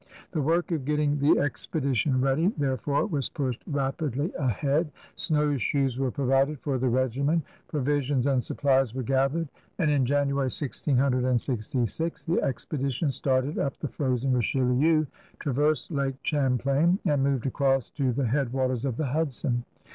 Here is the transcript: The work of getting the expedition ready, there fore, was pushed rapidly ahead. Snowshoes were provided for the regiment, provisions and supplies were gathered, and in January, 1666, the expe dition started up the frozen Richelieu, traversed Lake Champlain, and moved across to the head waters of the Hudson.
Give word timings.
The 0.31 0.41
work 0.41 0.71
of 0.71 0.83
getting 0.83 1.19
the 1.19 1.39
expedition 1.39 2.21
ready, 2.21 2.47
there 2.57 2.75
fore, 2.77 3.05
was 3.05 3.29
pushed 3.29 3.61
rapidly 3.67 4.33
ahead. 4.35 4.91
Snowshoes 5.15 5.99
were 5.99 6.09
provided 6.09 6.59
for 6.61 6.79
the 6.79 6.89
regiment, 6.89 7.43
provisions 7.67 8.25
and 8.25 8.43
supplies 8.43 8.95
were 8.95 9.03
gathered, 9.03 9.47
and 9.77 9.91
in 9.91 10.07
January, 10.07 10.49
1666, 10.49 12.25
the 12.25 12.37
expe 12.37 12.79
dition 12.81 13.11
started 13.11 13.59
up 13.59 13.77
the 13.77 13.89
frozen 13.89 14.33
Richelieu, 14.33 15.05
traversed 15.39 15.91
Lake 15.91 16.15
Champlain, 16.23 16.97
and 17.05 17.21
moved 17.23 17.45
across 17.45 17.91
to 17.91 18.11
the 18.11 18.25
head 18.25 18.51
waters 18.51 18.85
of 18.85 18.97
the 18.97 19.05
Hudson. 19.05 19.65